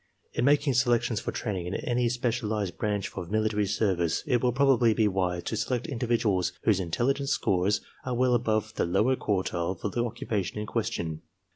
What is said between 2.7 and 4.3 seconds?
branch of military service